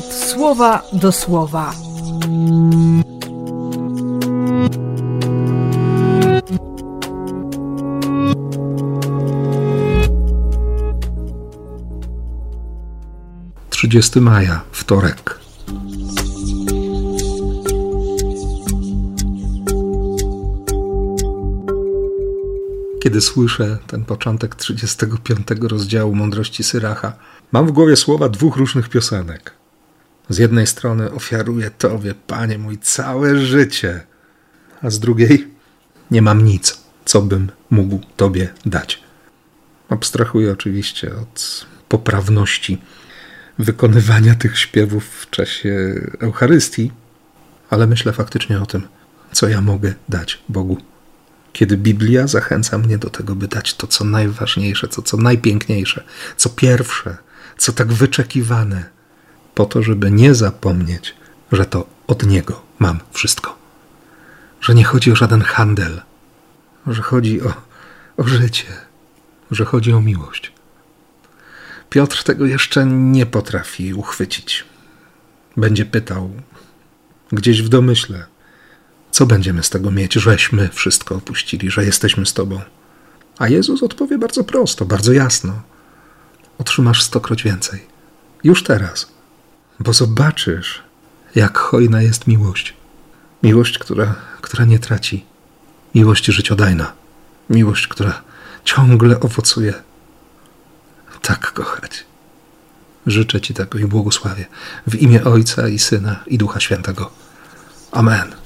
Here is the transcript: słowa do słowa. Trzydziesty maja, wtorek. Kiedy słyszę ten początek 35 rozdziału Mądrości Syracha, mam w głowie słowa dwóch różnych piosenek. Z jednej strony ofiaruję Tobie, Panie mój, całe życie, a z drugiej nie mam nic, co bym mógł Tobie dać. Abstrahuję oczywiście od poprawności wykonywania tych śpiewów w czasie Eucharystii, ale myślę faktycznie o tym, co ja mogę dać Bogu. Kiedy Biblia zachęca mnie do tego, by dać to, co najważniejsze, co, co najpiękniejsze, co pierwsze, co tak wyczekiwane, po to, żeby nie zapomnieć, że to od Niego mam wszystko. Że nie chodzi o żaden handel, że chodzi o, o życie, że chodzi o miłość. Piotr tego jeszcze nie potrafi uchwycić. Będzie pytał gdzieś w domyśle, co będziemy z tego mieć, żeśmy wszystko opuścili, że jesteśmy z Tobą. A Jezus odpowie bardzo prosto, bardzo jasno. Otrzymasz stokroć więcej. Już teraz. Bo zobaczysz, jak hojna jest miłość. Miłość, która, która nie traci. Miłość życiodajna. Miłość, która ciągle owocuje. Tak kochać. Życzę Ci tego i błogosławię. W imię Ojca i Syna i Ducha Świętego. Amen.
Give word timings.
słowa 0.00 0.82
do 0.92 1.12
słowa. 1.12 1.74
Trzydziesty 13.70 14.20
maja, 14.20 14.60
wtorek. 14.72 15.38
Kiedy 23.02 23.20
słyszę 23.20 23.78
ten 23.86 24.04
początek 24.04 24.54
35 24.54 25.46
rozdziału 25.60 26.14
Mądrości 26.14 26.64
Syracha, 26.64 27.12
mam 27.52 27.66
w 27.66 27.72
głowie 27.72 27.96
słowa 27.96 28.28
dwóch 28.28 28.56
różnych 28.56 28.88
piosenek. 28.88 29.61
Z 30.28 30.38
jednej 30.38 30.66
strony 30.66 31.12
ofiaruję 31.12 31.70
Tobie, 31.70 32.14
Panie 32.26 32.58
mój, 32.58 32.78
całe 32.78 33.38
życie, 33.38 34.00
a 34.82 34.90
z 34.90 34.98
drugiej 35.00 35.48
nie 36.10 36.22
mam 36.22 36.44
nic, 36.44 36.80
co 37.04 37.22
bym 37.22 37.50
mógł 37.70 38.00
Tobie 38.16 38.48
dać. 38.66 39.02
Abstrahuję 39.88 40.52
oczywiście 40.52 41.14
od 41.16 41.66
poprawności 41.88 42.78
wykonywania 43.58 44.34
tych 44.34 44.58
śpiewów 44.58 45.04
w 45.04 45.30
czasie 45.30 45.94
Eucharystii, 46.20 46.92
ale 47.70 47.86
myślę 47.86 48.12
faktycznie 48.12 48.60
o 48.60 48.66
tym, 48.66 48.82
co 49.32 49.48
ja 49.48 49.60
mogę 49.60 49.94
dać 50.08 50.42
Bogu. 50.48 50.78
Kiedy 51.52 51.76
Biblia 51.76 52.26
zachęca 52.26 52.78
mnie 52.78 52.98
do 52.98 53.10
tego, 53.10 53.34
by 53.34 53.48
dać 53.48 53.74
to, 53.74 53.86
co 53.86 54.04
najważniejsze, 54.04 54.88
co, 54.88 55.02
co 55.02 55.16
najpiękniejsze, 55.16 56.04
co 56.36 56.50
pierwsze, 56.50 57.16
co 57.58 57.72
tak 57.72 57.92
wyczekiwane, 57.92 58.84
po 59.54 59.66
to, 59.66 59.82
żeby 59.82 60.10
nie 60.10 60.34
zapomnieć, 60.34 61.14
że 61.52 61.64
to 61.64 61.86
od 62.06 62.26
Niego 62.26 62.62
mam 62.78 63.00
wszystko. 63.12 63.58
Że 64.60 64.74
nie 64.74 64.84
chodzi 64.84 65.12
o 65.12 65.16
żaden 65.16 65.40
handel, 65.40 66.02
że 66.86 67.02
chodzi 67.02 67.42
o, 67.42 67.54
o 68.16 68.24
życie, 68.24 68.66
że 69.50 69.64
chodzi 69.64 69.92
o 69.92 70.00
miłość. 70.00 70.52
Piotr 71.90 72.24
tego 72.24 72.46
jeszcze 72.46 72.86
nie 72.86 73.26
potrafi 73.26 73.94
uchwycić. 73.94 74.64
Będzie 75.56 75.84
pytał 75.86 76.30
gdzieś 77.32 77.62
w 77.62 77.68
domyśle, 77.68 78.24
co 79.10 79.26
będziemy 79.26 79.62
z 79.62 79.70
tego 79.70 79.90
mieć, 79.90 80.14
żeśmy 80.14 80.68
wszystko 80.68 81.14
opuścili, 81.14 81.70
że 81.70 81.84
jesteśmy 81.84 82.26
z 82.26 82.34
Tobą. 82.34 82.60
A 83.38 83.48
Jezus 83.48 83.82
odpowie 83.82 84.18
bardzo 84.18 84.44
prosto, 84.44 84.84
bardzo 84.84 85.12
jasno. 85.12 85.62
Otrzymasz 86.58 87.02
stokroć 87.02 87.42
więcej. 87.42 87.86
Już 88.44 88.62
teraz. 88.62 89.11
Bo 89.84 89.92
zobaczysz, 89.92 90.82
jak 91.34 91.58
hojna 91.58 92.02
jest 92.02 92.26
miłość. 92.26 92.74
Miłość, 93.42 93.78
która, 93.78 94.14
która 94.40 94.64
nie 94.64 94.78
traci. 94.78 95.24
Miłość 95.94 96.24
życiodajna. 96.24 96.92
Miłość, 97.50 97.88
która 97.88 98.22
ciągle 98.64 99.20
owocuje. 99.20 99.74
Tak 101.22 101.52
kochać. 101.52 102.04
Życzę 103.06 103.40
Ci 103.40 103.54
tego 103.54 103.78
i 103.78 103.84
błogosławię. 103.84 104.46
W 104.86 104.94
imię 104.94 105.24
Ojca 105.24 105.68
i 105.68 105.78
Syna 105.78 106.24
i 106.26 106.38
Ducha 106.38 106.60
Świętego. 106.60 107.10
Amen. 107.92 108.41